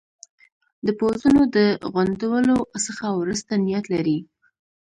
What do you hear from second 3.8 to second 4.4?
لري.